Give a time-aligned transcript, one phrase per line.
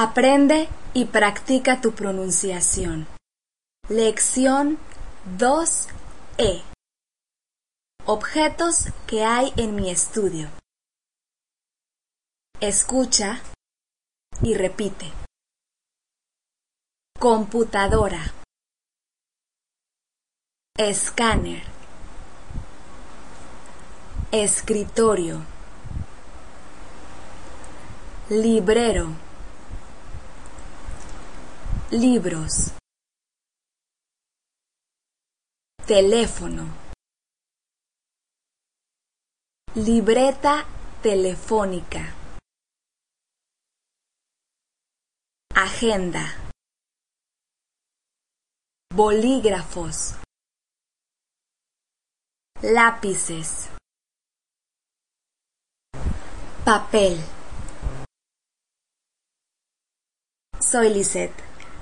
[0.00, 3.08] Aprende y practica tu pronunciación.
[3.88, 4.78] Lección
[5.36, 6.62] 2E.
[8.06, 10.50] Objetos que hay en mi estudio.
[12.60, 13.42] Escucha
[14.40, 15.12] y repite.
[17.18, 18.22] Computadora.
[20.76, 21.64] Escáner.
[24.30, 25.42] Escritorio.
[28.28, 29.27] Librero.
[31.90, 32.76] Libros.
[35.86, 36.66] Teléfono.
[39.74, 40.66] Libreta
[41.02, 42.14] telefónica.
[45.54, 46.52] Agenda.
[48.94, 50.18] Bolígrafos.
[52.60, 53.70] Lápices.
[56.66, 57.16] Papel.
[60.60, 61.47] Soy Lisette.